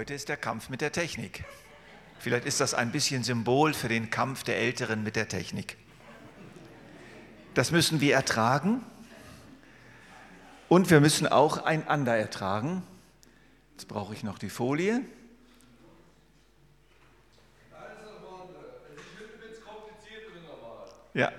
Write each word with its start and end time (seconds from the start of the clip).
Heute 0.00 0.14
ist 0.14 0.30
der 0.30 0.38
Kampf 0.38 0.70
mit 0.70 0.80
der 0.80 0.92
Technik. 0.92 1.44
Vielleicht 2.20 2.46
ist 2.46 2.58
das 2.58 2.72
ein 2.72 2.90
bisschen 2.90 3.22
Symbol 3.22 3.74
für 3.74 3.88
den 3.88 4.08
Kampf 4.08 4.44
der 4.44 4.56
Älteren 4.56 5.02
mit 5.02 5.14
der 5.14 5.28
Technik. 5.28 5.76
Das 7.52 7.70
müssen 7.70 8.00
wir 8.00 8.14
ertragen 8.14 8.82
und 10.70 10.88
wir 10.88 11.00
müssen 11.00 11.26
auch 11.26 11.58
einander 11.66 12.16
ertragen. 12.16 12.82
Jetzt 13.72 13.88
brauche 13.88 14.14
ich 14.14 14.22
noch 14.22 14.38
die 14.38 14.48
Folie. 14.48 15.02
Ja. 21.12 21.30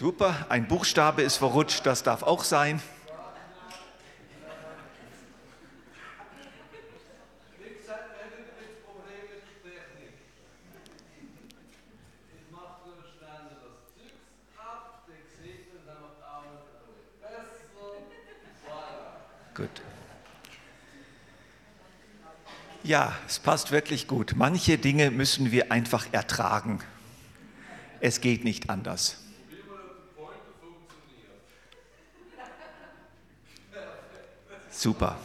Super, 0.00 0.46
ein 0.48 0.66
Buchstabe 0.66 1.20
ist 1.20 1.36
verrutscht, 1.36 1.84
das 1.84 2.02
darf 2.02 2.22
auch 2.22 2.42
sein. 2.42 2.80
Gut. 19.54 19.68
Ja, 22.82 23.14
es 23.28 23.38
passt 23.38 23.70
wirklich 23.70 24.06
gut. 24.06 24.32
Manche 24.34 24.78
Dinge 24.78 25.10
müssen 25.10 25.52
wir 25.52 25.70
einfach 25.70 26.06
ertragen. 26.10 26.80
Es 28.00 28.22
geht 28.22 28.44
nicht 28.44 28.70
anders. 28.70 29.18
Super. 34.80 35.18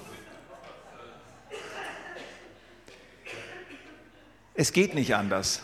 Es 4.53 4.73
geht 4.73 4.95
nicht 4.95 5.15
anders. 5.15 5.61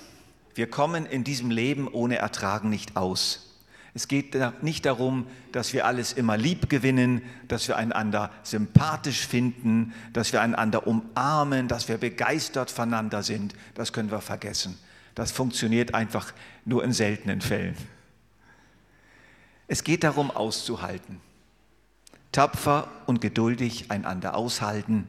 Wir 0.55 0.69
kommen 0.69 1.05
in 1.05 1.25
diesem 1.25 1.51
Leben 1.51 1.89
ohne 1.89 2.15
Ertragen 2.15 2.69
nicht 2.69 2.95
aus. 2.95 3.59
Es 3.93 4.07
geht 4.07 4.37
nicht 4.61 4.85
darum, 4.85 5.27
dass 5.51 5.73
wir 5.73 5.85
alles 5.85 6.13
immer 6.13 6.37
lieb 6.37 6.69
gewinnen, 6.69 7.21
dass 7.49 7.67
wir 7.67 7.75
einander 7.75 8.31
sympathisch 8.43 9.27
finden, 9.27 9.93
dass 10.13 10.31
wir 10.31 10.39
einander 10.39 10.87
umarmen, 10.87 11.67
dass 11.67 11.89
wir 11.89 11.97
begeistert 11.97 12.71
voneinander 12.71 13.23
sind. 13.23 13.55
Das 13.75 13.91
können 13.91 14.09
wir 14.09 14.21
vergessen. 14.21 14.77
Das 15.15 15.33
funktioniert 15.33 15.93
einfach 15.93 16.31
nur 16.63 16.85
in 16.85 16.93
seltenen 16.93 17.41
Fällen. 17.41 17.75
Es 19.67 19.83
geht 19.83 20.05
darum, 20.05 20.31
auszuhalten 20.31 21.19
tapfer 22.31 22.87
und 23.05 23.21
geduldig 23.21 23.91
einander 23.91 24.35
aushalten. 24.35 25.07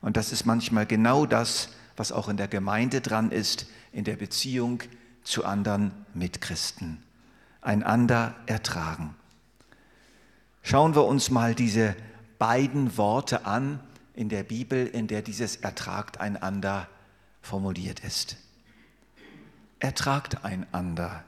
Und 0.00 0.16
das 0.16 0.32
ist 0.32 0.46
manchmal 0.46 0.86
genau 0.86 1.26
das, 1.26 1.70
was 1.96 2.12
auch 2.12 2.28
in 2.28 2.36
der 2.36 2.48
Gemeinde 2.48 3.00
dran 3.00 3.30
ist, 3.30 3.66
in 3.92 4.04
der 4.04 4.16
Beziehung 4.16 4.82
zu 5.24 5.44
anderen 5.44 5.92
Mitchristen. 6.14 7.02
Einander 7.62 8.34
ertragen. 8.46 9.14
Schauen 10.62 10.94
wir 10.94 11.04
uns 11.04 11.30
mal 11.30 11.54
diese 11.54 11.96
beiden 12.38 12.96
Worte 12.96 13.46
an 13.46 13.80
in 14.14 14.28
der 14.28 14.42
Bibel, 14.42 14.86
in 14.86 15.08
der 15.08 15.22
dieses 15.22 15.56
ertragt 15.56 16.20
einander 16.20 16.88
formuliert 17.42 18.00
ist. 18.00 18.36
Ertragt 19.78 20.44
einander 20.44 21.24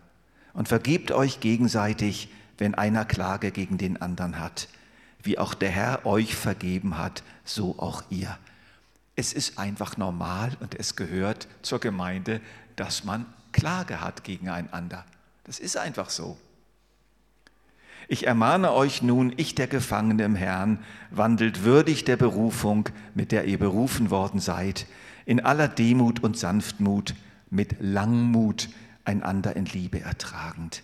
und 0.52 0.68
vergebt 0.68 1.12
euch 1.12 1.40
gegenseitig, 1.40 2.28
wenn 2.56 2.74
einer 2.74 3.04
Klage 3.04 3.50
gegen 3.50 3.78
den 3.78 4.00
anderen 4.00 4.38
hat 4.38 4.68
wie 5.22 5.38
auch 5.38 5.54
der 5.54 5.70
Herr 5.70 6.06
euch 6.06 6.34
vergeben 6.34 6.98
hat, 6.98 7.22
so 7.44 7.78
auch 7.78 8.02
ihr. 8.10 8.38
Es 9.16 9.32
ist 9.32 9.58
einfach 9.58 9.96
normal 9.96 10.56
und 10.60 10.74
es 10.74 10.96
gehört 10.96 11.48
zur 11.62 11.80
Gemeinde, 11.80 12.40
dass 12.76 13.04
man 13.04 13.26
Klage 13.52 14.00
hat 14.00 14.24
gegeneinander. 14.24 15.04
Das 15.44 15.58
ist 15.58 15.76
einfach 15.76 16.10
so. 16.10 16.38
Ich 18.10 18.26
ermahne 18.26 18.72
euch 18.72 19.02
nun, 19.02 19.34
ich 19.36 19.54
der 19.54 19.66
Gefangene 19.66 20.24
im 20.24 20.34
Herrn, 20.34 20.78
wandelt 21.10 21.64
würdig 21.64 22.04
der 22.04 22.16
Berufung, 22.16 22.88
mit 23.14 23.32
der 23.32 23.44
ihr 23.44 23.58
berufen 23.58 24.10
worden 24.10 24.40
seid, 24.40 24.86
in 25.26 25.40
aller 25.44 25.68
Demut 25.68 26.22
und 26.22 26.38
Sanftmut, 26.38 27.14
mit 27.50 27.76
Langmut 27.80 28.70
einander 29.04 29.56
in 29.56 29.66
Liebe 29.66 30.00
ertragend. 30.00 30.82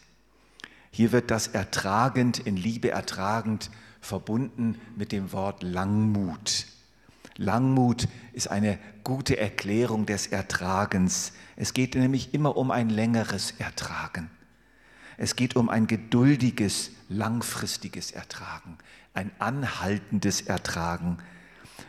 Hier 0.90 1.12
wird 1.12 1.30
das 1.30 1.48
ertragend, 1.48 2.38
in 2.38 2.56
Liebe 2.56 2.90
ertragend 2.90 3.70
verbunden 4.04 4.80
mit 4.96 5.12
dem 5.12 5.32
Wort 5.32 5.62
Langmut. 5.62 6.66
Langmut 7.36 8.08
ist 8.32 8.48
eine 8.48 8.78
gute 9.02 9.36
Erklärung 9.36 10.06
des 10.06 10.28
Ertragens. 10.28 11.32
Es 11.56 11.74
geht 11.74 11.94
nämlich 11.94 12.32
immer 12.32 12.56
um 12.56 12.70
ein 12.70 12.90
längeres 12.90 13.52
Ertragen. 13.58 14.30
Es 15.16 15.36
geht 15.36 15.56
um 15.56 15.68
ein 15.68 15.86
geduldiges, 15.86 16.90
langfristiges 17.08 18.10
Ertragen, 18.10 18.78
ein 19.14 19.30
anhaltendes 19.38 20.42
Ertragen, 20.42 21.18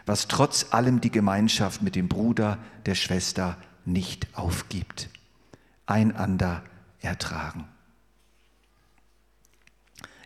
was 0.05 0.27
trotz 0.27 0.67
allem 0.71 1.01
die 1.01 1.11
Gemeinschaft 1.11 1.81
mit 1.81 1.95
dem 1.95 2.07
Bruder, 2.07 2.59
der 2.85 2.95
Schwester 2.95 3.57
nicht 3.83 4.27
aufgibt. 4.35 5.09
Einander 5.85 6.63
ertragen. 7.01 7.67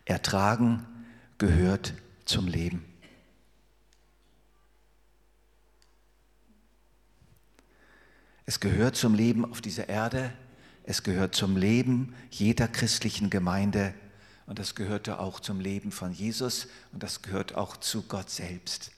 Ertragen 0.05 0.85
gehört 1.39 1.93
zum 2.25 2.47
Leben. 2.47 2.85
Es 8.45 8.59
gehört 8.59 8.95
zum 8.95 9.15
Leben 9.15 9.49
auf 9.49 9.61
dieser 9.61 9.89
Erde, 9.89 10.33
es 10.83 11.03
gehört 11.03 11.35
zum 11.35 11.55
Leben 11.55 12.13
jeder 12.29 12.67
christlichen 12.67 13.29
Gemeinde 13.29 13.93
und 14.47 14.59
das 14.59 14.75
gehörte 14.75 15.19
auch 15.19 15.39
zum 15.39 15.59
Leben 15.59 15.91
von 15.91 16.11
Jesus 16.11 16.67
und 16.91 17.03
das 17.03 17.21
gehört 17.21 17.55
auch 17.55 17.77
zu 17.77 18.03
Gott 18.03 18.29
selbst, 18.29 18.91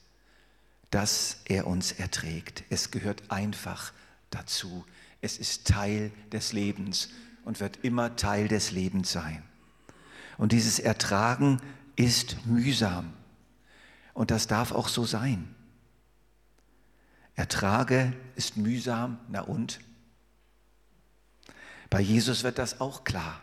dass 0.90 1.42
er 1.44 1.66
uns 1.66 1.92
erträgt. 1.92 2.64
Es 2.70 2.90
gehört 2.90 3.30
einfach 3.30 3.92
dazu. 4.30 4.84
Es 5.20 5.38
ist 5.38 5.68
Teil 5.68 6.10
des 6.32 6.52
Lebens 6.52 7.10
und 7.44 7.60
wird 7.60 7.78
immer 7.84 8.16
Teil 8.16 8.48
des 8.48 8.72
Lebens 8.72 9.12
sein. 9.12 9.44
Und 10.38 10.52
dieses 10.52 10.78
Ertragen 10.80 11.60
ist 11.96 12.46
mühsam. 12.46 13.12
Und 14.14 14.30
das 14.30 14.46
darf 14.46 14.72
auch 14.72 14.88
so 14.88 15.04
sein. 15.04 15.54
Ertrage 17.34 18.12
ist 18.36 18.56
mühsam, 18.56 19.18
na 19.28 19.40
und? 19.40 19.80
Bei 21.88 22.00
Jesus 22.00 22.44
wird 22.44 22.58
das 22.58 22.80
auch 22.80 23.04
klar. 23.04 23.42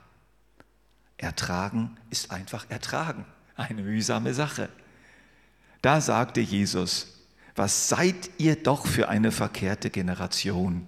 Ertragen 1.18 1.98
ist 2.10 2.32
einfach 2.32 2.70
ertragen, 2.70 3.26
eine 3.56 3.82
mühsame 3.82 4.34
Sache. 4.34 4.70
Da 5.82 6.02
sagte 6.02 6.40
Jesus, 6.40 7.08
was 7.56 7.90
seid 7.90 8.30
ihr 8.38 8.56
doch 8.56 8.86
für 8.86 9.10
eine 9.10 9.32
verkehrte 9.32 9.90
Generation, 9.90 10.88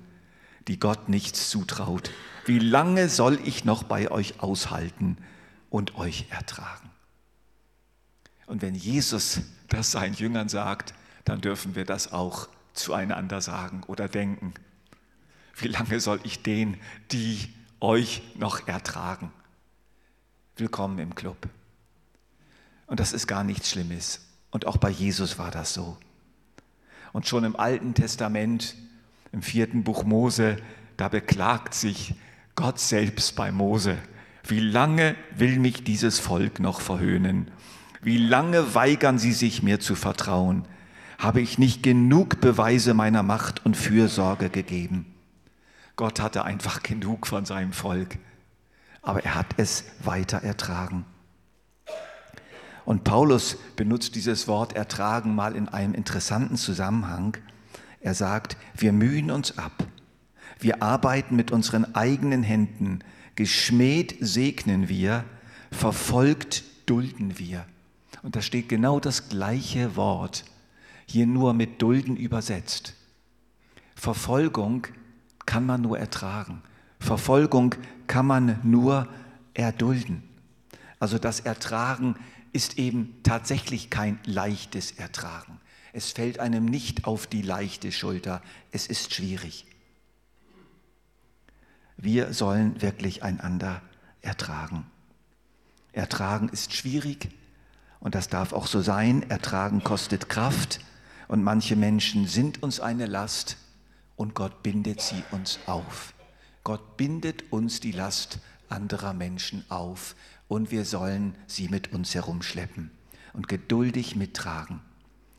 die 0.68 0.80
Gott 0.80 1.10
nichts 1.10 1.50
zutraut? 1.50 2.12
Wie 2.46 2.60
lange 2.60 3.10
soll 3.10 3.40
ich 3.44 3.66
noch 3.66 3.84
bei 3.84 4.10
euch 4.10 4.40
aushalten 4.40 5.18
und 5.69 5.96
euch 5.96 6.28
ertragen? 6.30 6.91
Und 8.46 8.62
wenn 8.62 8.76
Jesus 8.76 9.42
das 9.70 9.92
seinen 9.92 10.16
Jüngern 10.16 10.50
sagt, 10.50 10.94
dann 11.26 11.42
dürfen 11.42 11.76
wir 11.76 11.86
das 11.86 12.12
auch 12.12 12.50
zueinander 12.74 13.42
sagen 13.42 13.84
oder 13.88 14.08
denken. 14.08 14.54
Wie 15.56 15.68
lange 15.68 16.00
soll 16.00 16.20
ich 16.24 16.42
den, 16.42 16.78
die 17.12 17.54
euch 17.80 18.22
noch 18.36 18.68
ertragen? 18.68 19.32
Willkommen 20.56 21.00
im 21.00 21.16
Club. 21.16 21.38
Und 22.88 23.00
das 23.00 23.14
ist 23.14 23.28
gar 23.28 23.44
nichts 23.44 23.70
Schlimmes. 23.70 24.22
Und 24.50 24.68
auch 24.68 24.78
bei 24.78 24.90
Jesus 24.90 25.38
war 25.40 25.52
das 25.52 25.74
so. 25.74 25.98
Und 27.14 27.28
schon 27.28 27.44
im 27.44 27.56
Alten 27.56 27.94
Testament, 27.94 28.76
im 29.32 29.42
vierten 29.42 29.84
Buch 29.84 30.04
Mose, 30.04 30.58
da 30.98 31.08
beklagt 31.08 31.74
sich 31.74 32.16
Gott 32.56 32.80
selbst 32.80 33.36
bei 33.36 33.52
Mose. 33.52 33.98
Wie 34.44 34.60
lange 34.60 35.16
will 35.36 35.60
mich 35.60 35.84
dieses 35.84 36.20
Volk 36.20 36.60
noch 36.60 36.82
verhöhnen? 36.82 37.50
Wie 38.01 38.18
lange 38.18 38.74
weigern 38.74 39.19
sie 39.19 39.33
sich, 39.33 39.62
mir 39.62 39.80
zu 39.80 39.95
vertrauen? 39.95 40.65
Habe 41.19 41.39
ich 41.39 41.59
nicht 41.59 41.83
genug 41.83 42.42
Beweise 42.42 42.95
meiner 42.95 43.21
Macht 43.21 43.63
und 43.63 43.77
Fürsorge 43.77 44.50
gegeben? 44.50 45.06
Gott 45.95 46.19
hatte 46.19 46.44
einfach 46.44 46.81
genug 46.81 47.27
von 47.27 47.45
seinem 47.45 47.74
Volk, 47.74 48.18
aber 49.03 49.24
er 49.24 49.36
hat 49.36 49.48
es 49.57 49.86
weiter 50.03 50.39
ertragen. 50.39 51.06
Und 52.86 53.03
Paulus 53.03 53.57
benutzt 53.75 54.15
dieses 54.15 54.47
Wort 54.47 54.75
ertragen 54.75 55.36
mal 55.36 55.56
in 55.56 55.69
einem 55.69 55.94
interessanten 55.94 56.57
Zusammenhang. 56.57 57.38
Er 58.00 58.15
sagt, 58.15 58.57
wir 58.75 58.94
mühen 58.94 59.30
uns 59.30 59.59
ab, 59.59 59.86
wir 60.59 60.81
arbeiten 60.81 61.36
mit 61.36 61.51
unseren 61.51 61.94
eigenen 61.94 62.42
Händen, 62.42 63.04
geschmäht 63.36 64.18
segnen 64.21 64.89
wir, 64.89 65.24
verfolgt 65.71 66.63
dulden 66.88 67.38
wir. 67.38 67.65
Und 68.21 68.35
da 68.35 68.41
steht 68.41 68.69
genau 68.69 69.00
das 69.00 69.29
gleiche 69.29 69.95
Wort, 69.95 70.45
hier 71.06 71.25
nur 71.25 71.53
mit 71.53 71.81
dulden 71.81 72.15
übersetzt. 72.15 72.94
Verfolgung 73.95 74.88
kann 75.45 75.65
man 75.65 75.81
nur 75.81 75.97
ertragen. 75.97 76.62
Verfolgung 77.00 77.75
kann 78.07 78.25
man 78.25 78.59
nur 78.63 79.07
erdulden. 79.53 80.23
Also 81.00 81.18
das 81.18 81.39
Ertragen 81.39 82.15
ist 82.53 82.77
eben 82.77 83.15
tatsächlich 83.23 83.89
kein 83.89 84.19
leichtes 84.23 84.91
Ertragen. 84.91 85.59
Es 85.94 86.12
fällt 86.12 86.39
einem 86.39 86.65
nicht 86.65 87.06
auf 87.06 87.27
die 87.27 87.41
leichte 87.41 87.91
Schulter. 87.91 88.41
Es 88.71 88.88
ist 88.88 89.13
schwierig. 89.13 89.65
Wir 91.97 92.33
sollen 92.33 92.81
wirklich 92.81 93.23
einander 93.23 93.81
ertragen. 94.21 94.85
Ertragen 95.91 96.50
ist 96.50 96.73
schwierig 96.73 97.29
und 98.01 98.15
das 98.15 98.27
darf 98.27 98.51
auch 98.51 98.68
so 98.68 98.81
sein. 98.81 99.30
Ertragen 99.30 99.83
kostet 99.83 100.27
Kraft 100.27 100.81
und 101.30 101.44
manche 101.44 101.77
Menschen 101.77 102.27
sind 102.27 102.62
uns 102.62 102.81
eine 102.81 103.06
Last 103.06 103.56
und 104.18 104.36
Gott 104.36 104.63
bindet 104.63 105.00
sie 105.00 105.24
uns 105.31 105.59
auf. 105.68 106.13
Gott 106.63 106.98
bindet 106.98 107.53
uns 107.53 107.80
die 107.80 107.94
Last 107.94 108.39
anderer 108.68 109.13
Menschen 109.13 109.63
auf 109.69 110.15
und 110.48 110.71
wir 110.71 110.83
sollen 110.83 111.36
sie 111.48 111.69
mit 111.69 111.94
uns 111.94 112.13
herumschleppen 112.13 112.92
und 113.33 113.48
geduldig 113.48 114.15
mittragen. 114.15 114.81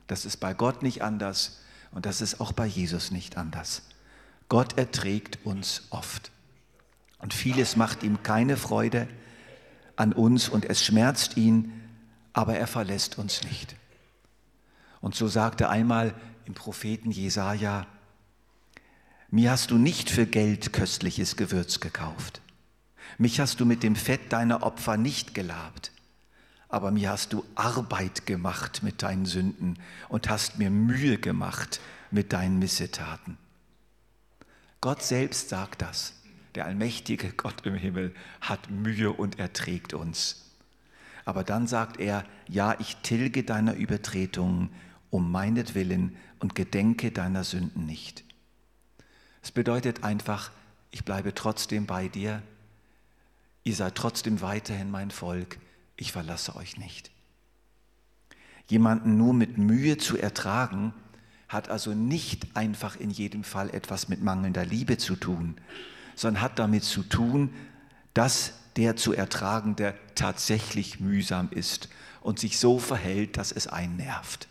Das 0.07 0.25
ist 0.25 0.39
bei 0.39 0.55
Gott 0.55 0.83
nicht 0.83 1.03
anders 1.03 1.61
und 1.91 2.07
das 2.07 2.21
ist 2.21 2.41
auch 2.41 2.53
bei 2.53 2.67
Jesus 2.67 3.11
nicht 3.11 3.37
anders. 3.37 3.83
Gott 4.49 4.79
erträgt 4.79 5.45
uns 5.45 5.83
oft. 5.91 6.31
Und 7.19 7.35
vieles 7.35 7.77
macht 7.77 8.03
ihm 8.03 8.23
keine 8.23 8.57
Freude 8.57 9.09
an 9.97 10.13
uns 10.13 10.49
und 10.49 10.65
es 10.65 10.85
schmerzt 10.85 11.37
ihn, 11.37 11.82
aber 12.33 12.57
er 12.57 12.67
verlässt 12.67 13.19
uns 13.19 13.43
nicht. 13.45 13.77
Und 15.01 15.15
so 15.15 15.29
sagte 15.29 15.69
einmal 15.69 16.15
im 16.45 16.55
Propheten 16.55 17.11
Jesaja: 17.11 17.87
Mir 19.31 19.51
hast 19.51 19.71
du 19.71 19.79
nicht 19.79 20.11
für 20.11 20.27
Geld 20.27 20.73
köstliches 20.73 21.37
Gewürz 21.37 21.81
gekauft. 21.81 22.41
Mich 23.19 23.41
hast 23.41 23.61
du 23.61 23.67
mit 23.67 23.83
dem 23.83 23.97
Fett 23.97 24.33
deiner 24.33 24.63
Opfer 24.63 24.97
nicht 24.97 25.35
gelabt, 25.35 25.93
aber 26.69 26.91
mir 26.91 27.11
hast 27.11 27.33
du 27.33 27.45
Arbeit 27.55 28.27
gemacht 28.27 28.83
mit 28.83 29.03
deinen 29.03 29.27
Sünden 29.27 29.79
und 30.09 30.29
hast 30.29 30.59
mir 30.59 30.71
Mühe 30.71 31.19
gemacht 31.19 31.81
mit 32.11 32.33
deinen 32.33 32.59
Missetaten. 32.59 33.37
Gott 34.81 35.03
selbst 35.03 35.51
sagt 35.51 35.83
das. 35.83 36.15
Der 36.55 36.67
allmächtige 36.67 37.33
Gott 37.33 37.65
im 37.67 37.75
Himmel 37.75 38.15
hat 38.41 38.71
Mühe 38.71 39.13
und 39.13 39.39
erträgt 39.39 39.95
uns. 39.95 40.52
Aber 41.25 41.45
dann 41.45 41.67
sagt 41.67 42.01
er, 42.01 42.25
ja, 42.49 42.79
ich 42.81 42.97
tilge 42.97 43.45
deiner 43.45 43.75
Übertretungen 43.75 44.71
um 45.11 45.31
meinetwillen 45.31 46.17
und 46.39 46.55
gedenke 46.55 47.13
deiner 47.13 47.45
Sünden 47.45 47.87
nicht. 47.87 48.25
Es 49.43 49.53
bedeutet 49.53 50.05
einfach, 50.05 50.51
ich 50.91 51.05
bleibe 51.05 51.35
trotzdem 51.35 51.87
bei 51.87 52.09
dir, 52.09 52.43
ihr 53.65 53.75
seid 53.75 53.95
trotzdem 53.95 54.41
weiterhin 54.41 54.91
mein 54.91 55.11
Volk, 55.11 55.59
ich 55.97 56.13
verlasse 56.13 56.57
euch 56.57 56.79
nicht. 56.79 57.11
Jemanden 58.69 59.19
nur 59.19 59.35
mit 59.35 59.59
Mühe 59.59 59.99
zu 59.99 60.17
ertragen, 60.17 60.95
hat 61.49 61.69
also 61.69 61.93
nicht 61.93 62.57
einfach 62.57 62.97
in 62.97 63.11
jedem 63.11 63.45
Fall 63.45 63.69
etwas 63.71 64.09
mit 64.09 64.23
mangelnder 64.23 64.65
Liebe 64.65 64.97
zu 64.97 65.17
tun, 65.17 65.57
sondern 66.17 66.43
hat 66.43 66.59
damit 66.59 66.85
zu 66.85 67.03
tun, 67.03 67.53
dass 68.15 68.55
der 68.77 68.97
zu 68.97 69.13
ertragende 69.13 69.95
tatsächlich 70.15 71.01
mühsam 71.01 71.49
ist 71.51 71.89
und 72.21 72.39
sich 72.39 72.59
so 72.59 72.79
verhält, 72.79 73.37
dass 73.37 73.53
es 73.53 73.67
einen 73.67 73.97
nervt. 73.97 74.49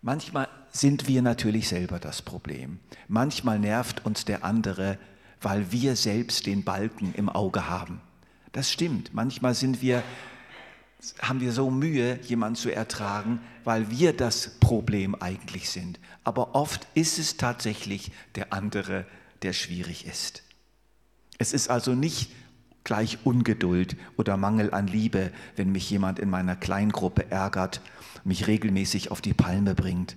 Manchmal 0.00 0.48
sind 0.70 1.08
wir 1.08 1.22
natürlich 1.22 1.68
selber 1.68 1.98
das 1.98 2.22
Problem. 2.22 2.78
Manchmal 3.08 3.58
nervt 3.58 4.04
uns 4.06 4.24
der 4.24 4.44
andere, 4.44 4.98
weil 5.40 5.72
wir 5.72 5.96
selbst 5.96 6.46
den 6.46 6.64
Balken 6.64 7.14
im 7.14 7.28
Auge 7.28 7.68
haben. 7.68 8.00
Das 8.52 8.70
stimmt. 8.70 9.12
Manchmal 9.12 9.54
sind 9.54 9.82
wir, 9.82 10.02
haben 11.20 11.40
wir 11.40 11.52
so 11.52 11.70
Mühe, 11.70 12.18
jemanden 12.22 12.56
zu 12.56 12.70
ertragen, 12.70 13.40
weil 13.64 13.90
wir 13.90 14.12
das 14.12 14.58
Problem 14.60 15.14
eigentlich 15.16 15.68
sind. 15.68 15.98
Aber 16.24 16.54
oft 16.54 16.86
ist 16.94 17.18
es 17.18 17.36
tatsächlich 17.36 18.12
der 18.36 18.52
andere, 18.52 19.04
der 19.42 19.52
schwierig 19.52 20.06
ist. 20.06 20.42
Es 21.38 21.52
ist 21.52 21.70
also 21.70 21.94
nicht 21.94 22.32
gleich 22.84 23.18
Ungeduld 23.24 23.96
oder 24.16 24.36
Mangel 24.36 24.72
an 24.72 24.86
Liebe, 24.86 25.32
wenn 25.56 25.70
mich 25.70 25.88
jemand 25.90 26.18
in 26.18 26.30
meiner 26.30 26.56
Kleingruppe 26.56 27.30
ärgert, 27.30 27.80
mich 28.24 28.46
regelmäßig 28.46 29.10
auf 29.10 29.20
die 29.20 29.34
Palme 29.34 29.74
bringt. 29.74 30.16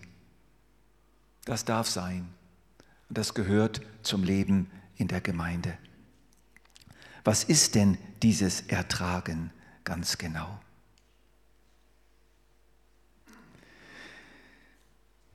Das 1.45 1.65
darf 1.65 1.87
sein. 1.87 2.27
Das 3.09 3.33
gehört 3.33 3.81
zum 4.03 4.23
Leben 4.23 4.71
in 4.95 5.07
der 5.07 5.21
Gemeinde. 5.21 5.77
Was 7.23 7.43
ist 7.43 7.75
denn 7.75 7.97
dieses 8.23 8.61
Ertragen 8.61 9.51
ganz 9.83 10.17
genau? 10.17 10.59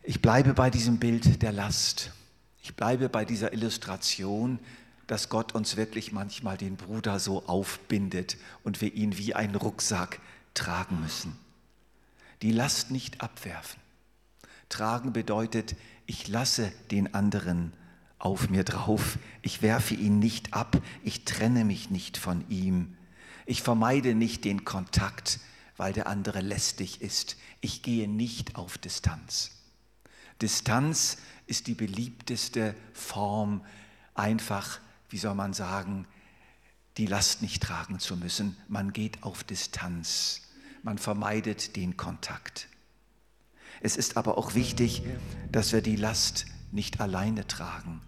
Ich 0.03 0.23
bleibe 0.23 0.55
bei 0.55 0.71
diesem 0.71 0.99
Bild 0.99 1.43
der 1.43 1.53
Last. 1.53 2.13
Ich 2.63 2.75
bleibe 2.75 3.09
bei 3.09 3.25
dieser 3.25 3.53
Illustration, 3.53 4.59
dass 5.07 5.29
Gott 5.29 5.55
uns 5.55 5.77
wirklich 5.77 6.13
manchmal 6.13 6.57
den 6.57 6.77
Bruder 6.77 7.19
so 7.19 7.47
aufbindet 7.47 8.37
und 8.65 8.81
wir 8.81 8.95
ihn 8.95 9.17
wie 9.19 9.35
einen 9.35 9.55
Rucksack 9.55 10.21
tragen 10.55 11.01
müssen. 11.01 11.39
Die 12.43 12.53
Last 12.53 12.91
nicht 12.91 13.21
abwerfen. 13.21 13.81
Tragen 14.69 15.13
bedeutet, 15.13 15.77
ich 16.07 16.29
lasse 16.29 16.73
den 16.91 17.15
anderen 17.15 17.73
auf 18.19 18.51
mir 18.51 18.65
drauf, 18.65 19.19
ich 19.43 19.63
werfe 19.63 19.95
ihn 19.95 20.19
nicht 20.19 20.55
ab, 20.55 20.81
ich 21.05 21.25
trenne 21.25 21.65
mich 21.65 21.91
nicht 21.91 22.17
von 22.17 22.49
ihm, 22.49 22.97
ich 23.45 23.63
vermeide 23.63 24.15
nicht 24.15 24.45
den 24.45 24.65
Kontakt, 24.65 25.39
weil 25.77 25.93
der 25.93 26.07
andere 26.07 26.41
lästig 26.41 27.03
ist, 27.03 27.37
ich 27.61 27.83
gehe 27.83 28.09
nicht 28.09 28.57
auf 28.57 28.79
Distanz. 28.79 29.53
Distanz 30.43 31.19
ist 31.47 31.67
die 31.67 31.75
beliebteste 31.75 32.75
Form, 32.93 33.65
einfach, 34.15 34.81
wie 35.09 35.19
soll 35.19 35.35
man 35.35 35.53
sagen, 35.53 36.07
die 36.97 37.07
Last 37.07 37.43
nicht 37.43 37.63
tragen 37.63 37.99
zu 37.99 38.17
müssen. 38.17 38.57
Man 38.69 38.93
geht 38.93 39.23
auf 39.23 39.45
Distanz. 39.45 40.43
Man 40.83 40.99
vermeidet 40.99 41.77
den 41.77 41.97
Kontakt. 41.97 42.69
Es 43.81 43.97
ist 43.97 44.17
aber 44.17 44.39
auch 44.39 44.55
wichtig, 44.55 45.03
dass 45.53 45.73
wir 45.73 45.83
die 45.83 45.97
Last 45.97 46.47
nicht 46.73 47.01
alleine 47.01 47.47
tragen, 47.47 48.01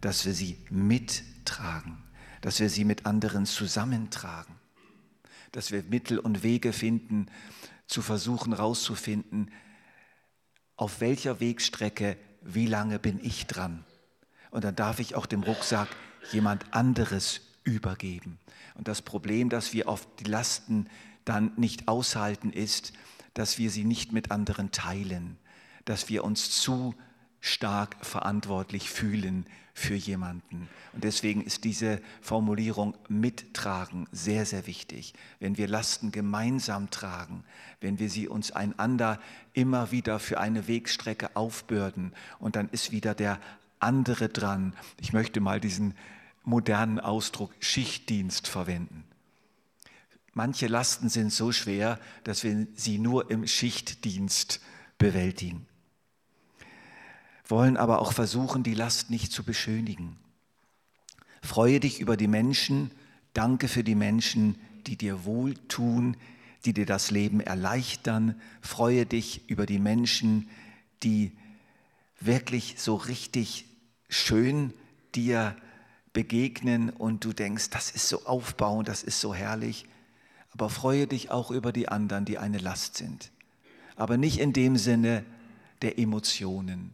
dass 0.00 0.24
wir 0.24 0.34
sie 0.34 0.58
mittragen, 0.70 1.98
dass 2.40 2.60
wir 2.60 2.70
sie 2.70 2.84
mit 2.84 3.06
anderen 3.06 3.46
zusammentragen, 3.46 4.54
dass 5.52 5.72
wir 5.72 5.82
Mittel 5.84 6.18
und 6.18 6.42
Wege 6.42 6.72
finden, 6.72 7.26
zu 7.86 8.02
versuchen 8.02 8.54
herauszufinden, 8.54 9.50
auf 10.76 11.00
welcher 11.00 11.40
Wegstrecke, 11.40 12.16
wie 12.42 12.66
lange 12.66 12.98
bin 12.98 13.18
ich 13.22 13.46
dran? 13.46 13.84
Und 14.50 14.64
dann 14.64 14.76
darf 14.76 15.00
ich 15.00 15.14
auch 15.14 15.26
dem 15.26 15.42
Rucksack 15.42 15.88
jemand 16.32 16.72
anderes 16.74 17.40
übergeben. 17.64 18.38
Und 18.74 18.88
das 18.88 19.02
Problem, 19.02 19.48
dass 19.48 19.72
wir 19.72 19.88
oft 19.88 20.08
die 20.20 20.24
Lasten 20.24 20.86
dann 21.24 21.52
nicht 21.56 21.88
aushalten, 21.88 22.52
ist, 22.52 22.92
dass 23.34 23.58
wir 23.58 23.70
sie 23.70 23.84
nicht 23.84 24.12
mit 24.12 24.30
anderen 24.30 24.72
teilen, 24.72 25.36
dass 25.84 26.08
wir 26.08 26.24
uns 26.24 26.50
zu 26.50 26.94
stark 27.40 27.96
verantwortlich 28.04 28.90
fühlen 28.90 29.46
für 29.74 29.94
jemanden. 29.94 30.68
Und 30.92 31.04
deswegen 31.04 31.42
ist 31.42 31.62
diese 31.62 32.00
Formulierung 32.20 32.96
mittragen 33.08 34.08
sehr, 34.10 34.44
sehr 34.44 34.66
wichtig. 34.66 35.14
Wenn 35.38 35.56
wir 35.56 35.68
Lasten 35.68 36.10
gemeinsam 36.10 36.90
tragen, 36.90 37.44
wenn 37.80 38.00
wir 38.00 38.10
sie 38.10 38.26
uns 38.26 38.50
einander 38.50 39.20
immer 39.52 39.92
wieder 39.92 40.18
für 40.18 40.40
eine 40.40 40.66
Wegstrecke 40.66 41.36
aufbürden 41.36 42.12
und 42.40 42.56
dann 42.56 42.68
ist 42.70 42.90
wieder 42.90 43.14
der 43.14 43.38
andere 43.78 44.28
dran. 44.28 44.74
Ich 45.00 45.12
möchte 45.12 45.40
mal 45.40 45.60
diesen 45.60 45.94
modernen 46.48 46.98
Ausdruck 47.00 47.52
Schichtdienst 47.60 48.48
verwenden. 48.48 49.04
Manche 50.34 50.66
Lasten 50.66 51.08
sind 51.08 51.32
so 51.32 51.52
schwer, 51.52 51.98
dass 52.24 52.44
wir 52.44 52.66
sie 52.74 52.98
nur 52.98 53.30
im 53.30 53.46
Schichtdienst 53.46 54.60
bewältigen 54.98 55.66
wollen 57.48 57.76
aber 57.76 58.00
auch 58.00 58.12
versuchen, 58.12 58.62
die 58.62 58.74
Last 58.74 59.10
nicht 59.10 59.32
zu 59.32 59.42
beschönigen. 59.42 60.16
Freue 61.42 61.80
dich 61.80 62.00
über 62.00 62.16
die 62.16 62.28
Menschen, 62.28 62.90
danke 63.32 63.68
für 63.68 63.84
die 63.84 63.94
Menschen, 63.94 64.56
die 64.86 64.96
dir 64.96 65.24
wohltun, 65.24 66.16
die 66.64 66.72
dir 66.72 66.86
das 66.86 67.10
Leben 67.10 67.40
erleichtern. 67.40 68.40
Freue 68.60 69.06
dich 69.06 69.48
über 69.48 69.64
die 69.64 69.78
Menschen, 69.78 70.48
die 71.02 71.32
wirklich 72.20 72.74
so 72.78 72.96
richtig 72.96 73.64
schön 74.08 74.74
dir 75.14 75.56
begegnen 76.18 76.90
und 76.90 77.24
du 77.24 77.32
denkst, 77.32 77.70
das 77.70 77.92
ist 77.92 78.08
so 78.08 78.26
aufbauend, 78.26 78.88
das 78.88 79.04
ist 79.04 79.20
so 79.20 79.32
herrlich. 79.32 79.86
Aber 80.50 80.68
freue 80.68 81.06
dich 81.06 81.30
auch 81.30 81.52
über 81.52 81.70
die 81.70 81.86
anderen, 81.86 82.24
die 82.24 82.38
eine 82.38 82.58
Last 82.58 82.96
sind. 82.96 83.30
Aber 83.94 84.16
nicht 84.16 84.40
in 84.40 84.52
dem 84.52 84.76
Sinne 84.76 85.24
der 85.80 85.96
Emotionen. 85.96 86.92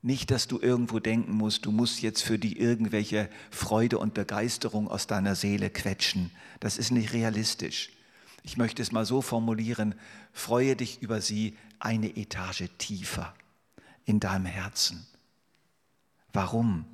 Nicht, 0.00 0.30
dass 0.30 0.48
du 0.48 0.58
irgendwo 0.58 1.00
denken 1.00 1.34
musst, 1.34 1.66
du 1.66 1.70
musst 1.70 2.00
jetzt 2.00 2.22
für 2.22 2.38
die 2.38 2.58
irgendwelche 2.58 3.28
Freude 3.50 3.98
und 3.98 4.14
Begeisterung 4.14 4.88
aus 4.88 5.06
deiner 5.06 5.34
Seele 5.34 5.68
quetschen. 5.68 6.30
Das 6.58 6.78
ist 6.78 6.92
nicht 6.92 7.12
realistisch. 7.12 7.90
Ich 8.42 8.56
möchte 8.56 8.80
es 8.80 8.90
mal 8.90 9.04
so 9.04 9.20
formulieren, 9.20 9.94
freue 10.32 10.76
dich 10.76 11.02
über 11.02 11.20
sie 11.20 11.58
eine 11.78 12.16
Etage 12.16 12.70
tiefer 12.78 13.34
in 14.06 14.18
deinem 14.18 14.46
Herzen. 14.46 15.06
Warum? 16.32 16.86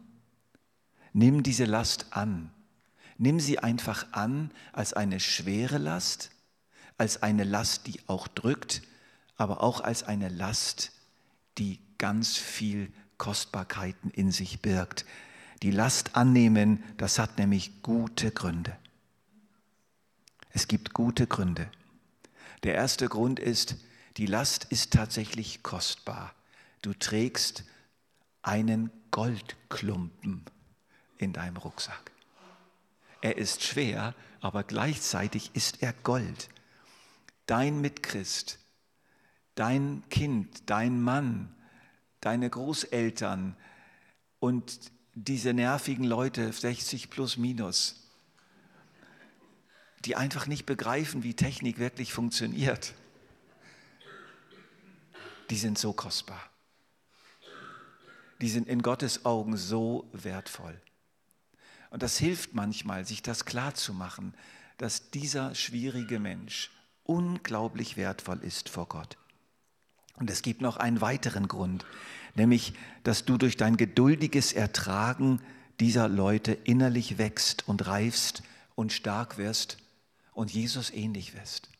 Nimm 1.13 1.43
diese 1.43 1.65
Last 1.65 2.07
an. 2.11 2.51
Nimm 3.17 3.41
sie 3.41 3.59
einfach 3.59 4.07
an 4.13 4.51
als 4.73 4.93
eine 4.93 5.21
schwere 5.21 5.79
Last, 5.79 6.31
als 6.97 7.23
eine 7.23 7.45
Last, 7.45 7.87
die 7.87 8.01
auch 8.07 8.29
drückt, 8.29 8.83
aber 9.37 9.63
auch 9.63 9.81
als 9.81 10.05
eine 10.05 10.29
Last, 10.29 10.93
die 11.59 11.81
ganz 11.99 12.37
viel 12.37 12.93
Kostbarkeiten 13.17 14.11
in 14.11 14.31
sich 14.31 14.63
birgt. 14.63 15.05
Die 15.63 15.73
Last 15.73 16.15
annehmen, 16.15 16.83
das 16.97 17.19
hat 17.19 17.39
nämlich 17.39 17.83
gute 17.83 18.31
Gründe. 18.31 18.77
Es 20.51 20.69
gibt 20.69 20.95
gute 20.95 21.27
Gründe. 21.27 21.69
Der 22.63 22.75
erste 22.75 23.09
Grund 23.09 23.41
ist, 23.41 23.77
die 24.17 24.27
Last 24.27 24.65
ist 24.65 24.93
tatsächlich 24.93 25.63
kostbar. 25.63 26.33
Du 26.83 26.93
trägst 26.95 27.65
einen 28.43 28.91
Goldklumpen 29.11 30.45
in 31.19 31.33
deinem 31.33 31.57
Rucksack. 31.57 32.13
Er 33.21 33.37
ist 33.37 33.63
schwer, 33.63 34.15
aber 34.41 34.63
gleichzeitig 34.63 35.51
ist 35.55 35.83
er 35.83 35.93
Gold. 36.05 36.49
Dein 37.47 37.81
Mitchrist, 37.81 38.59
dein 39.55 40.05
Kind, 40.09 40.71
dein 40.71 41.03
Mann, 41.03 41.55
deine 42.21 42.49
Großeltern 42.49 43.57
und 44.39 44.93
diese 45.15 45.53
nervigen 45.53 46.05
Leute, 46.05 46.53
60 46.53 47.11
plus 47.11 47.37
minus, 47.37 48.07
die 50.05 50.15
einfach 50.15 50.47
nicht 50.47 50.65
begreifen, 50.65 51.25
wie 51.25 51.35
Technik 51.35 51.79
wirklich 51.79 52.13
funktioniert, 52.13 52.95
die 55.51 55.57
sind 55.57 55.79
so 55.79 55.93
kostbar. 55.93 56.43
Die 58.41 58.49
sind 58.49 58.69
in 58.69 58.83
Gottes 58.83 59.25
Augen 59.25 59.57
so 59.57 60.09
wertvoll. 60.13 60.81
Und 61.91 62.03
das 62.03 62.19
hilft 62.19 62.55
manchmal, 62.55 63.07
sich 63.07 63.23
das 63.23 63.45
klar 63.45 63.75
zu 63.75 63.95
machen, 63.95 64.35
dass 64.77 65.11
dieser 65.11 65.55
schwierige 65.55 66.21
Mensch 66.21 66.71
unglaublich 67.05 67.97
wertvoll 67.97 68.39
ist 68.43 68.69
vor 68.69 68.87
Gott. 68.87 69.17
Und 70.17 70.31
es 70.31 70.43
gibt 70.43 70.61
noch 70.61 70.77
einen 70.77 71.01
weiteren 71.01 71.49
Grund, 71.49 71.87
nämlich, 72.35 72.75
dass 73.05 73.25
du 73.25 73.39
durch 73.39 73.57
dein 73.57 73.77
geduldiges 73.77 74.53
Ertragen 74.53 75.41
dieser 75.81 76.09
Leute 76.09 76.53
innerlich 76.53 77.19
wächst 77.19 77.67
und 77.69 77.87
reifst 77.87 78.43
und 78.75 78.93
stark 78.93 79.39
wirst 79.39 79.79
und 80.33 80.51
Jesus 80.51 80.91
ähnlich 80.91 81.35
wirst. 81.35 81.71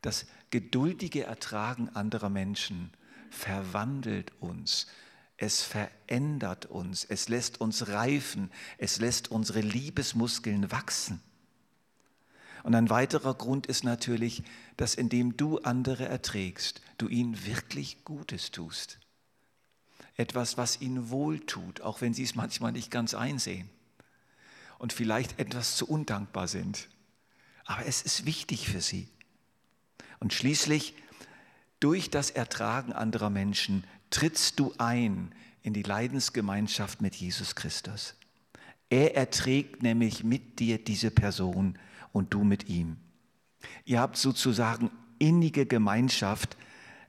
Das 0.00 0.26
geduldige 0.50 1.24
Ertragen 1.24 1.88
anderer 1.90 2.28
Menschen 2.28 2.90
verwandelt 3.30 4.32
uns 4.40 4.86
es 5.42 5.60
verändert 5.62 6.66
uns, 6.66 7.04
es 7.04 7.28
lässt 7.28 7.60
uns 7.60 7.88
reifen, 7.88 8.48
es 8.78 9.00
lässt 9.00 9.32
unsere 9.32 9.60
Liebesmuskeln 9.60 10.70
wachsen. 10.70 11.20
Und 12.62 12.76
ein 12.76 12.90
weiterer 12.90 13.34
Grund 13.34 13.66
ist 13.66 13.82
natürlich, 13.82 14.44
dass 14.76 14.94
indem 14.94 15.36
du 15.36 15.58
andere 15.58 16.06
erträgst, 16.06 16.80
du 16.96 17.08
ihnen 17.08 17.44
wirklich 17.44 18.04
Gutes 18.04 18.52
tust. 18.52 19.00
Etwas, 20.16 20.56
was 20.58 20.80
ihnen 20.80 21.10
wohltut, 21.10 21.80
auch 21.80 22.00
wenn 22.02 22.14
sie 22.14 22.22
es 22.22 22.36
manchmal 22.36 22.70
nicht 22.70 22.92
ganz 22.92 23.12
einsehen 23.12 23.68
und 24.78 24.92
vielleicht 24.92 25.40
etwas 25.40 25.74
zu 25.74 25.88
undankbar 25.88 26.46
sind. 26.46 26.88
Aber 27.64 27.84
es 27.84 28.02
ist 28.02 28.26
wichtig 28.26 28.68
für 28.68 28.80
sie. 28.80 29.08
Und 30.20 30.32
schließlich, 30.32 30.94
durch 31.80 32.10
das 32.10 32.30
Ertragen 32.30 32.92
anderer 32.92 33.28
Menschen 33.28 33.82
trittst 34.12 34.60
du 34.60 34.72
ein 34.78 35.34
in 35.62 35.72
die 35.72 35.82
Leidensgemeinschaft 35.82 37.00
mit 37.00 37.16
Jesus 37.16 37.56
Christus. 37.56 38.14
Er 38.90 39.16
erträgt 39.16 39.82
nämlich 39.82 40.22
mit 40.22 40.58
dir 40.58 40.78
diese 40.78 41.10
Person 41.10 41.78
und 42.12 42.34
du 42.34 42.44
mit 42.44 42.68
ihm. 42.68 42.98
Ihr 43.84 44.00
habt 44.00 44.16
sozusagen 44.16 44.90
innige 45.18 45.66
Gemeinschaft 45.66 46.56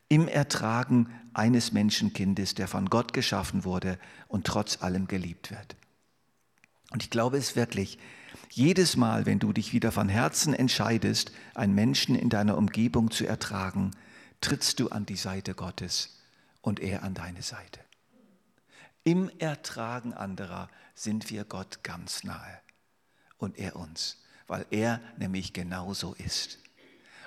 im 0.08 0.28
Ertragen 0.28 1.10
eines 1.34 1.72
Menschenkindes, 1.72 2.54
der 2.54 2.68
von 2.68 2.90
Gott 2.90 3.12
geschaffen 3.12 3.66
wurde 3.66 4.00
und 4.28 4.46
trotz 4.46 4.82
allem 4.82 5.08
geliebt 5.08 5.52
wird. 5.52 5.76
Und 6.92 7.04
ich 7.04 7.10
glaube 7.10 7.38
es 7.38 7.56
wirklich, 7.56 7.98
jedes 8.52 8.96
Mal, 8.96 9.26
wenn 9.26 9.40
du 9.40 9.52
dich 9.52 9.74
wieder 9.74 9.92
von 9.92 10.10
Herzen 10.10 10.54
entscheidest, 10.54 11.32
einen 11.56 11.74
Menschen 11.74 12.16
in 12.16 12.30
deiner 12.30 12.56
Umgebung 12.56 13.10
zu 13.10 13.26
ertragen, 13.26 13.92
trittst 14.42 14.80
du 14.80 14.90
an 14.90 15.08
die 15.08 15.16
Seite 15.16 15.56
Gottes 15.56 16.23
und 16.63 16.79
er 16.79 17.03
an 17.03 17.13
deine 17.13 17.43
Seite. 17.43 17.79
Im 19.03 19.29
Ertragen 19.38 20.13
anderer 20.13 20.70
sind 20.96 21.29
wir 21.29 21.43
Gott 21.43 21.84
ganz 21.84 22.24
nahe 22.24 22.60
und 23.38 23.60
er 23.60 23.75
uns, 23.75 24.24
weil 24.48 24.65
er 24.72 25.00
nämlich 25.17 25.53
genauso 25.53 26.13
ist. 26.13 26.58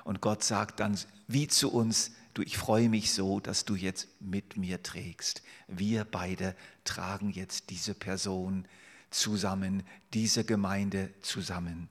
Und 0.02 0.20
Gott 0.20 0.42
sagt 0.42 0.80
dann 0.80 0.98
wie 1.28 1.48
zu 1.48 1.70
uns, 1.70 2.12
du, 2.34 2.42
ich 2.42 2.56
freue 2.56 2.88
mich 2.88 3.12
so, 3.12 3.38
dass 3.40 3.64
du 3.64 3.74
jetzt 3.74 4.08
mit 4.20 4.56
mir 4.56 4.82
trägst. 4.82 5.42
Wir 5.68 6.04
beide 6.04 6.56
tragen 6.84 7.30
jetzt 7.30 7.70
diese 7.70 7.94
Person 7.94 8.66
zusammen, 9.10 9.82
diese 10.14 10.44
Gemeinde 10.44 11.12
zusammen. 11.20 11.88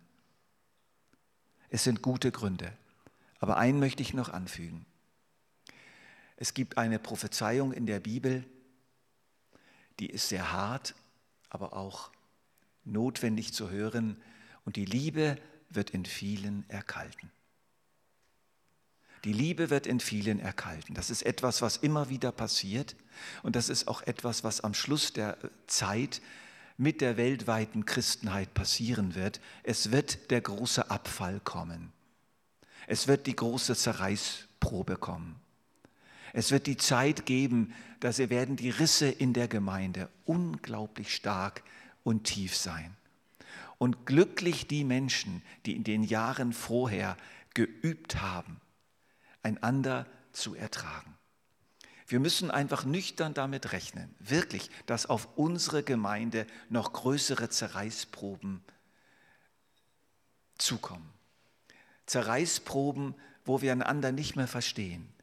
Es 1.69 1.83
sind 1.83 2.01
gute 2.01 2.31
Gründe. 2.31 2.75
Aber 3.39 3.57
einen 3.57 3.79
möchte 3.79 4.01
ich 4.01 4.13
noch 4.13 4.29
anfügen. 4.29 4.85
Es 6.37 6.53
gibt 6.53 6.77
eine 6.77 6.99
Prophezeiung 6.99 7.71
in 7.71 7.85
der 7.85 7.99
Bibel, 7.99 8.43
die 9.99 10.09
ist 10.09 10.29
sehr 10.29 10.51
hart, 10.51 10.93
aber 11.49 11.73
auch 11.73 12.11
notwendig 12.83 13.53
zu 13.53 13.69
hören. 13.69 14.21
Und 14.65 14.75
die 14.75 14.85
Liebe 14.85 15.37
wird 15.69 15.91
in 15.91 16.05
vielen 16.05 16.69
erkalten. 16.69 17.31
Die 19.23 19.33
Liebe 19.33 19.69
wird 19.69 19.87
in 19.87 19.99
vielen 19.99 20.39
erkalten. 20.39 20.93
Das 20.93 21.09
ist 21.09 21.23
etwas, 21.23 21.61
was 21.61 21.77
immer 21.77 22.09
wieder 22.09 22.31
passiert. 22.31 22.95
Und 23.41 23.55
das 23.55 23.69
ist 23.69 23.87
auch 23.87 24.03
etwas, 24.03 24.43
was 24.43 24.61
am 24.61 24.73
Schluss 24.73 25.13
der 25.13 25.37
Zeit 25.65 26.21
mit 26.77 27.01
der 27.01 27.17
weltweiten 27.17 27.85
Christenheit 27.85 28.53
passieren 28.53 29.15
wird. 29.15 29.39
Es 29.63 29.91
wird 29.91 30.29
der 30.29 30.41
große 30.41 30.91
Abfall 30.91 31.39
kommen. 31.39 31.91
Es 32.85 33.07
wird 33.07 33.25
die 33.25 33.35
große 33.35 33.75
Zerreißprobe 33.75 34.97
kommen. 34.97 35.39
Es 36.37 36.51
wird 36.51 36.67
die 36.67 36.75
Zeit 36.75 37.25
geben, 37.25 37.73
dass 38.01 38.17
sie 38.17 38.29
werden 38.29 38.57
die 38.57 38.69
Risse 38.69 39.07
in 39.07 39.31
der 39.31 39.47
Gemeinde 39.47 40.09
unglaublich 40.25 41.15
stark 41.15 41.63
und 42.03 42.25
tief 42.25 42.57
sein. 42.57 42.93
Und 43.77 44.05
glücklich 44.05 44.67
die 44.67 44.83
Menschen, 44.83 45.41
die 45.65 45.77
in 45.77 45.85
den 45.85 46.03
Jahren 46.03 46.51
vorher 46.51 47.15
geübt 47.53 48.21
haben, 48.21 48.59
einander 49.43 50.07
zu 50.33 50.55
ertragen. 50.55 51.17
Wir 52.05 52.19
müssen 52.19 52.51
einfach 52.51 52.83
nüchtern 52.83 53.33
damit 53.33 53.71
rechnen, 53.71 54.13
wirklich, 54.19 54.69
dass 54.87 55.05
auf 55.05 55.29
unsere 55.37 55.83
Gemeinde 55.83 56.47
noch 56.67 56.91
größere 56.91 57.47
Zerreißproben 57.47 58.61
zukommen. 60.57 61.09
Zerreißproben, 62.07 63.15
wo 63.45 63.61
wir 63.61 63.71
einander 63.71 64.11
nicht 64.11 64.35
mehr 64.35 64.49
verstehen, 64.49 65.14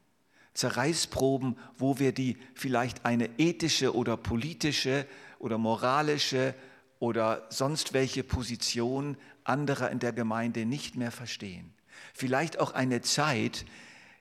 Zerreißproben, 0.53 1.57
wo 1.77 1.99
wir 1.99 2.11
die 2.11 2.37
vielleicht 2.53 3.05
eine 3.05 3.29
ethische 3.39 3.95
oder 3.95 4.17
politische 4.17 5.07
oder 5.39 5.57
moralische 5.57 6.53
oder 6.99 7.45
sonst 7.49 7.93
welche 7.93 8.23
Position 8.23 9.17
anderer 9.43 9.91
in 9.91 9.99
der 9.99 10.13
Gemeinde 10.13 10.65
nicht 10.65 10.95
mehr 10.95 11.11
verstehen. 11.11 11.73
Vielleicht 12.13 12.59
auch 12.59 12.73
eine 12.73 13.01
Zeit, 13.01 13.65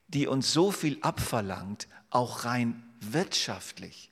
die 0.08 0.26
uns 0.26 0.52
so 0.52 0.70
viel 0.70 0.98
abverlangt, 1.00 1.88
auch 2.10 2.44
rein 2.44 2.82
wirtschaftlich, 3.00 4.10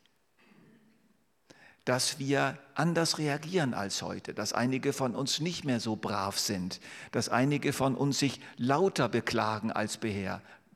dass 1.84 2.18
wir 2.18 2.58
anders 2.74 3.18
reagieren 3.18 3.74
als 3.74 4.02
heute, 4.02 4.34
dass 4.34 4.52
einige 4.52 4.92
von 4.92 5.14
uns 5.14 5.40
nicht 5.40 5.64
mehr 5.64 5.80
so 5.80 5.96
brav 5.96 6.38
sind, 6.38 6.80
dass 7.10 7.28
einige 7.28 7.72
von 7.72 7.94
uns 7.94 8.18
sich 8.18 8.40
lauter 8.56 9.08
beklagen 9.08 9.72
als 9.72 9.96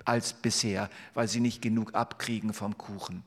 als 0.04 0.34
bisher, 0.34 0.90
weil 1.14 1.28
sie 1.28 1.40
nicht 1.40 1.62
genug 1.62 1.94
abkriegen 1.94 2.52
vom 2.52 2.76
Kuchen. 2.76 3.22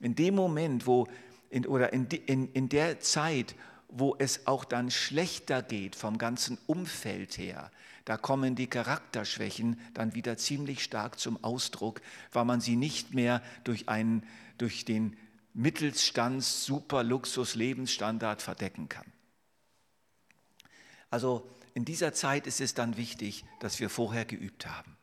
In 0.00 0.14
dem 0.14 0.34
Moment, 0.34 0.86
wo, 0.86 1.06
in, 1.50 1.66
oder 1.66 1.92
in, 1.92 2.06
in, 2.06 2.52
in 2.52 2.68
der 2.68 3.00
Zeit, 3.00 3.54
wo 3.88 4.16
es 4.18 4.46
auch 4.46 4.64
dann 4.64 4.90
schlechter 4.90 5.62
geht 5.62 5.94
vom 5.94 6.18
ganzen 6.18 6.58
Umfeld 6.66 7.38
her, 7.38 7.70
da 8.04 8.16
kommen 8.16 8.56
die 8.56 8.66
Charakterschwächen 8.66 9.78
dann 9.94 10.14
wieder 10.14 10.36
ziemlich 10.36 10.82
stark 10.82 11.20
zum 11.20 11.42
Ausdruck, 11.44 12.00
weil 12.32 12.44
man 12.44 12.60
sie 12.60 12.76
nicht 12.76 13.14
mehr 13.14 13.42
durch, 13.64 13.88
einen, 13.88 14.26
durch 14.58 14.84
den 14.84 15.16
Mittelstands 15.54 16.64
super 16.64 17.04
Luxus 17.04 17.54
Lebensstandard 17.54 18.42
verdecken 18.42 18.88
kann. 18.88 19.06
Also 21.10 21.48
in 21.74 21.84
dieser 21.84 22.12
Zeit 22.12 22.46
ist 22.46 22.60
es 22.60 22.74
dann 22.74 22.96
wichtig, 22.96 23.44
dass 23.60 23.78
wir 23.78 23.90
vorher 23.90 24.24
geübt 24.24 24.66
haben. 24.66 24.96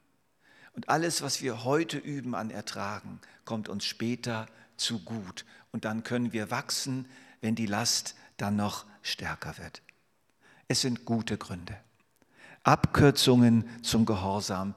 Und 0.80 0.88
alles, 0.88 1.22
was 1.22 1.42
wir 1.42 1.66
heute 1.66 1.98
üben 1.98 2.34
an 2.36 2.52
Ertragen, 2.52 3.20
kommt 3.44 3.68
uns 3.68 3.84
später 3.84 4.46
zu 4.78 5.00
gut. 5.00 5.44
Und 5.74 5.84
dann 5.84 6.04
können 6.04 6.32
wir 6.32 6.52
wachsen, 6.52 7.06
wenn 7.42 7.54
die 7.54 7.66
Last 7.66 8.16
dann 8.38 8.56
noch 8.56 8.86
stärker 9.02 9.58
wird. 9.58 9.82
Es 10.70 10.80
sind 10.80 11.04
gute 11.04 11.38
Gründe. 11.38 11.76
Abkürzungen 12.64 13.66
zum 13.84 14.06
Gehorsam 14.06 14.74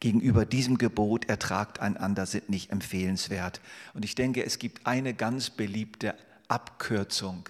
gegenüber 0.00 0.46
diesem 0.46 0.78
Gebot 0.78 1.28
ertragt 1.28 1.80
einander 1.80 2.24
sind 2.24 2.48
nicht 2.48 2.70
empfehlenswert. 2.70 3.60
Und 3.92 4.06
ich 4.06 4.14
denke, 4.14 4.42
es 4.42 4.58
gibt 4.58 4.86
eine 4.86 5.12
ganz 5.12 5.50
beliebte 5.50 6.16
Abkürzung 6.48 7.46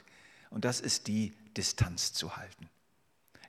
und 0.51 0.65
das 0.65 0.81
ist 0.81 1.07
die 1.07 1.35
Distanz 1.57 2.15
zu 2.15 2.37
halten. 2.37 2.69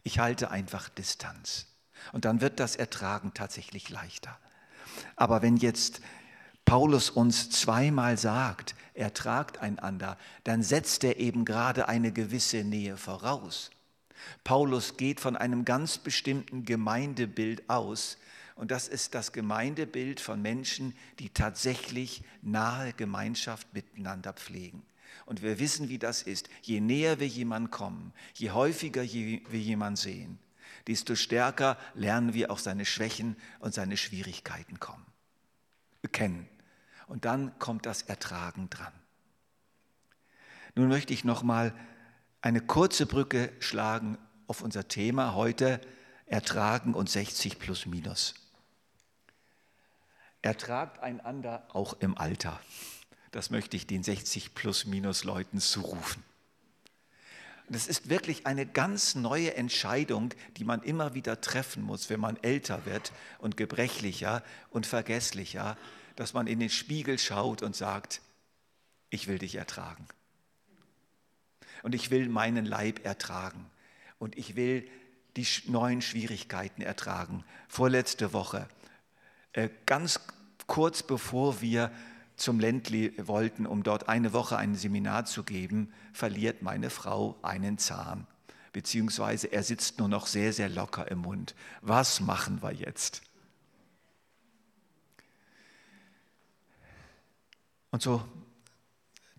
Ich 0.04 0.20
halte 0.20 0.52
einfach 0.52 0.90
Distanz 0.90 1.71
und 2.12 2.26
dann 2.26 2.42
wird 2.42 2.60
das 2.60 2.76
Ertragen 2.76 3.34
tatsächlich 3.34 3.90
leichter. 3.90 4.38
Aber 5.16 5.42
wenn 5.42 5.58
jetzt 5.58 6.02
Paulus 6.66 7.10
uns 7.10 7.50
zweimal 7.50 8.18
sagt, 8.18 8.76
ertragt 8.94 9.60
einander, 9.60 10.18
dann 10.44 10.64
setzt 10.64 11.04
er 11.04 11.18
eben 11.18 11.46
gerade 11.46 11.88
eine 11.88 12.12
gewisse 12.12 12.64
Nähe 12.64 12.98
voraus. 12.98 13.72
Paulus 14.44 14.98
geht 14.98 15.20
von 15.20 15.36
einem 15.36 15.66
ganz 15.66 15.98
bestimmten 15.98 16.66
Gemeindebild 16.66 17.70
aus, 17.70 18.18
und 18.56 18.70
das 18.70 18.88
ist 18.88 19.16
das 19.16 19.32
Gemeindebild 19.32 20.20
von 20.20 20.40
Menschen, 20.40 20.94
die 21.18 21.30
tatsächlich 21.30 22.24
nahe 22.44 22.94
Gemeinschaft 22.94 23.74
miteinander 23.74 24.34
pflegen. 24.34 24.84
Und 25.26 25.42
wir 25.42 25.58
wissen, 25.58 25.90
wie 25.90 25.98
das 25.98 26.22
ist. 26.22 26.48
Je 26.62 26.80
näher 26.80 27.20
wir 27.20 27.28
jemanden 27.28 27.72
kommen, 27.72 28.14
je 28.36 28.52
häufiger 28.52 29.02
wir 29.02 29.60
jemanden 29.60 29.96
sehen, 29.96 30.40
desto 30.88 31.16
stärker 31.16 31.78
lernen 31.94 32.34
wir 32.34 32.52
auch 32.52 32.60
seine 32.60 32.86
Schwächen 32.86 33.36
und 33.60 33.74
seine 33.74 33.98
Schwierigkeiten 33.98 34.80
kommen, 34.80 35.06
kennen. 36.12 36.48
Und 37.08 37.26
dann 37.26 37.58
kommt 37.60 37.86
das 37.86 38.04
Ertragen 38.04 38.70
dran. 38.70 38.94
Nun 40.76 40.88
möchte 40.88 41.14
ich 41.14 41.24
noch 41.24 41.44
mal 41.44 41.74
eine 42.42 42.62
kurze 42.62 43.06
Brücke 43.06 43.52
schlagen 43.60 44.18
auf 44.48 44.62
unser 44.62 44.88
Thema 44.88 45.36
heute 45.36 45.82
Ertragen 46.26 46.94
und 46.94 47.10
60 47.10 47.60
plus 47.60 47.86
minus. 47.86 48.36
Ertragt 50.42 51.00
einander 51.00 51.68
auch 51.74 51.94
im 52.00 52.18
Alter. 52.18 52.60
Das 53.32 53.50
möchte 53.50 53.78
ich 53.78 53.86
den 53.86 54.04
60 54.04 54.56
plus 54.56 54.86
minus 54.86 55.24
Leuten 55.24 55.60
zurufen. 55.60 56.24
Das 57.72 57.88
ist 57.88 58.10
wirklich 58.10 58.46
eine 58.46 58.66
ganz 58.66 59.16
neue 59.16 59.56
Entscheidung, 59.56 60.34
die 60.58 60.66
man 60.66 60.84
immer 60.84 61.14
wieder 61.14 61.40
treffen 61.40 61.84
muss, 61.84 62.10
wenn 62.10 62.20
man 62.20 62.36
älter 62.44 62.86
wird 62.86 63.14
und 63.40 63.56
gebrechlicher 63.56 64.44
und 64.72 64.86
vergesslicher, 64.86 65.78
dass 66.18 66.34
man 66.34 66.48
in 66.48 66.60
den 66.60 66.70
Spiegel 66.70 67.18
schaut 67.18 67.62
und 67.62 67.74
sagt, 67.74 68.22
ich 69.10 69.28
will 69.28 69.38
dich 69.38 69.56
ertragen. 69.56 70.06
Und 71.82 71.96
ich 71.96 72.12
will 72.12 72.28
meinen 72.28 72.66
Leib 72.66 73.06
ertragen. 73.06 73.66
Und 74.20 74.38
ich 74.38 74.58
will 74.58 74.86
die 75.38 75.48
neuen 75.68 76.02
Schwierigkeiten 76.02 76.82
ertragen. 76.82 77.46
Vorletzte 77.70 78.34
Woche, 78.34 78.68
äh, 79.54 79.70
ganz 79.86 80.20
kurz 80.68 81.04
bevor 81.04 81.62
wir 81.62 81.90
zum 82.36 82.60
Ländli 82.60 83.14
wollten, 83.18 83.66
um 83.66 83.84
dort 83.84 84.10
eine 84.10 84.34
Woche 84.34 84.58
ein 84.58 84.76
Seminar 84.76 85.26
zu 85.26 85.44
geben, 85.44 85.94
verliert 86.14 86.62
meine 86.62 86.90
Frau 86.90 87.38
einen 87.42 87.78
Zahn. 87.78 88.28
Beziehungsweise 88.74 89.48
er 89.48 89.64
sitzt 89.64 90.00
nur 90.00 90.08
noch 90.08 90.28
sehr, 90.28 90.54
sehr 90.54 90.70
locker 90.70 91.10
im 91.12 91.20
Mund. 91.20 91.56
Was 91.82 92.22
machen 92.22 92.62
wir 92.62 92.72
jetzt? 92.72 93.22
Und 97.92 98.02
so, 98.02 98.24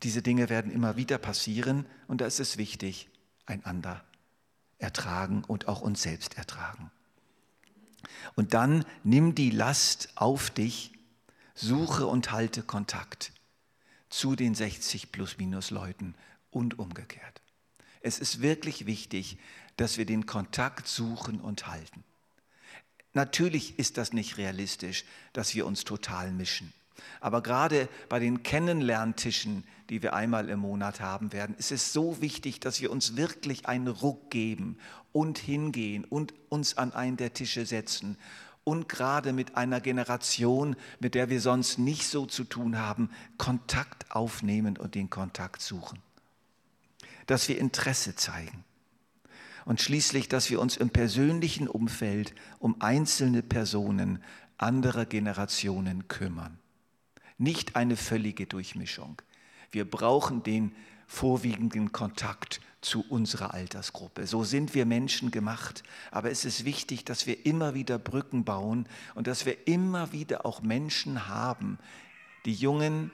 diese 0.03 0.21
Dinge 0.21 0.49
werden 0.49 0.71
immer 0.71 0.97
wieder 0.97 1.19
passieren 1.19 1.87
und 2.07 2.21
da 2.21 2.27
ist 2.27 2.41
es 2.41 2.59
wichtig, 2.59 3.09
einander 3.47 4.05
ertragen 4.79 5.45
und 5.45 5.69
auch 5.69 5.81
uns 5.81 6.03
selbst 6.03 6.37
ertragen. 6.37 6.91
Und 8.35 8.53
dann 8.53 8.85
nimm 9.05 9.35
die 9.35 9.51
Last 9.51 10.11
auf 10.17 10.51
dich, 10.51 10.92
suche 11.55 12.07
und 12.07 12.33
halte 12.33 12.63
Kontakt 12.63 13.33
zu 14.09 14.37
den 14.37 14.55
60 14.55 15.13
plus 15.13 15.39
minus 15.39 15.71
Leuten 15.71 16.15
und 16.51 16.79
umgekehrt. 16.79 17.41
Es 18.01 18.19
ist 18.19 18.43
wirklich 18.43 18.87
wichtig, 18.87 19.39
dass 19.77 19.97
wir 19.97 20.05
den 20.07 20.27
Kontakt 20.27 20.87
suchen 20.87 21.41
und 21.41 21.67
halten. 21.67 22.05
Natürlich 23.15 23.79
ist 23.79 23.99
das 23.99 24.13
nicht 24.13 24.39
realistisch, 24.39 25.05
dass 25.33 25.55
wir 25.55 25.67
uns 25.67 25.85
total 25.85 26.33
mischen. 26.33 26.73
Aber 27.21 27.43
gerade 27.43 27.89
bei 28.09 28.19
den 28.19 28.43
Kennenlerntischen, 28.43 29.65
die 29.91 30.03
wir 30.03 30.15
einmal 30.15 30.49
im 30.49 30.61
Monat 30.61 31.01
haben 31.01 31.33
werden, 31.33 31.55
ist 31.57 31.73
es 31.73 31.93
so 31.93 32.21
wichtig, 32.21 32.61
dass 32.61 32.81
wir 32.81 32.91
uns 32.91 33.17
wirklich 33.17 33.67
einen 33.67 33.89
Ruck 33.89 34.31
geben 34.31 34.79
und 35.13 35.39
hingehen 35.39 36.05
und 36.05 36.35
uns 36.49 36.79
an 36.79 36.93
einen 36.93 37.17
der 37.17 37.33
Tische 37.33 37.67
setzen 37.67 38.19
und 38.65 38.89
gerade 38.89 39.33
mit 39.33 39.57
einer 39.57 39.81
Generation, 39.81 40.77
mit 41.01 41.15
der 41.15 41.31
wir 41.31 41.41
sonst 41.41 41.79
nicht 41.79 42.07
so 42.07 42.27
zu 42.27 42.45
tun 42.45 42.79
haben, 42.79 43.11
Kontakt 43.39 44.11
aufnehmen 44.11 44.77
und 44.77 44.95
den 44.95 45.11
Kontakt 45.11 45.63
suchen. 45.63 45.99
Dass 47.27 47.49
wir 47.49 47.59
Interesse 47.59 48.15
zeigen. 48.15 48.65
Und 49.65 49.81
schließlich, 49.81 50.29
dass 50.29 50.51
wir 50.51 50.61
uns 50.61 50.77
im 50.77 50.91
persönlichen 50.91 51.69
Umfeld 51.69 52.35
um 52.59 52.81
einzelne 52.81 53.43
Personen 53.43 54.23
anderer 54.59 55.07
Generationen 55.07 56.09
kümmern 56.09 56.59
nicht 57.43 57.77
eine 57.77 57.97
völlige 57.97 58.47
Durchmischung. 58.47 59.21
Wir 59.71 59.89
brauchen 59.89 60.43
den 60.43 60.73
vorwiegenden 61.13 61.93
Kontakt 61.93 62.63
zu 62.81 63.05
unserer 63.09 63.53
Altersgruppe. 63.53 64.27
So 64.27 64.45
sind 64.45 64.75
wir 64.75 64.87
Menschen 64.87 65.31
gemacht. 65.31 65.85
Aber 66.11 66.31
es 66.31 66.47
ist 66.47 66.65
wichtig, 66.65 67.05
dass 67.05 67.27
wir 67.27 67.45
immer 67.45 67.75
wieder 67.75 67.99
Brücken 67.99 68.45
bauen 68.45 68.87
und 69.15 69.27
dass 69.27 69.45
wir 69.45 69.69
immer 69.69 70.13
wieder 70.13 70.47
auch 70.47 70.63
Menschen 70.63 71.29
haben, 71.29 71.79
die 72.47 72.55
Jungen 72.55 73.11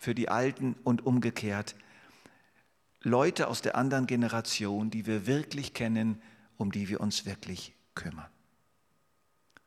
für 0.00 0.12
die 0.14 0.28
Alten 0.28 0.74
und 0.82 1.06
umgekehrt. 1.06 1.76
Leute 3.00 3.46
aus 3.46 3.62
der 3.62 3.76
anderen 3.76 4.08
Generation, 4.08 4.90
die 4.90 5.06
wir 5.06 5.28
wirklich 5.28 5.72
kennen, 5.72 6.20
um 6.56 6.72
die 6.72 6.88
wir 6.88 7.00
uns 7.00 7.26
wirklich 7.26 7.74
kümmern. 7.94 8.28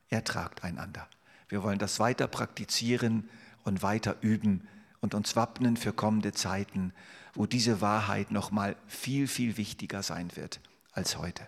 Ertragt 0.09 0.65
einander. 0.65 1.07
Wir 1.47 1.63
wollen 1.63 1.79
das 1.79 1.97
weiter 1.99 2.27
praktizieren 2.27 3.29
und 3.63 3.81
weiter 3.81 4.17
üben 4.19 4.67
und 4.99 5.13
uns 5.13 5.37
wappnen 5.37 5.77
für 5.77 5.93
kommende 5.93 6.33
Zeiten, 6.33 6.93
wo 7.33 7.45
diese 7.45 7.81
Wahrheit 7.81 8.31
noch 8.31 8.51
mal 8.51 8.75
viel 8.87 9.27
viel 9.27 9.57
wichtiger 9.57 10.03
sein 10.03 10.35
wird 10.35 10.59
als 10.91 11.17
heute. 11.17 11.47